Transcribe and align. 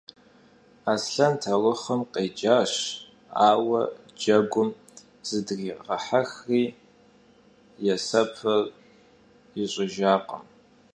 Aslhen 0.91 1.33
taurıxhım 1.41 2.01
khêcaş, 2.13 2.73
aue, 3.47 3.81
cegunım 4.19 4.71
zıdriğehexri, 5.27 6.63
yêsepır 7.85 8.63
yiş'ıjjakhım. 9.55 10.43